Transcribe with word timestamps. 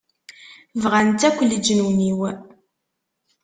Bɣan-tt 0.83 1.27
akk 1.27 1.37
leǧnun-iw. 1.49 2.19